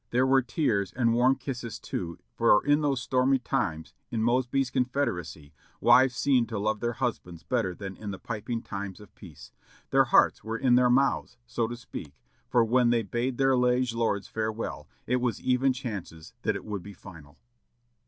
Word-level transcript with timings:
There 0.09 0.25
were 0.25 0.41
tears 0.41 0.91
and 0.91 1.13
warm 1.13 1.35
kisses 1.35 1.77
too, 1.79 2.17
for 2.33 2.65
in 2.65 2.81
those 2.81 2.99
stormy 3.03 3.37
times, 3.37 3.93
'*in 4.09 4.23
Mosby's 4.23 4.71
Confederacy," 4.71 5.53
wives 5.79 6.15
seemed 6.15 6.49
to 6.49 6.57
love 6.57 6.79
their 6.79 6.93
husbands 6.93 7.43
better 7.43 7.75
than 7.75 7.95
in 7.95 8.09
the 8.09 8.17
piping 8.17 8.63
times 8.63 8.99
of 8.99 9.13
peace; 9.13 9.51
their 9.91 10.05
hearts 10.05 10.43
were 10.43 10.57
in 10.57 10.73
their 10.73 10.89
mouths, 10.89 11.37
so 11.45 11.67
to 11.67 11.77
speak, 11.77 12.13
for 12.49 12.63
when 12.65 12.89
they 12.89 13.03
bade 13.03 13.37
their 13.37 13.55
liege 13.55 13.93
lords 13.93 14.27
farewell 14.27 14.89
it 15.05 15.17
was 15.17 15.39
even 15.39 15.71
chances 15.71 16.33
that 16.41 16.55
it 16.55 16.65
would 16.65 16.81
be 16.81 16.93
final. 16.93 17.37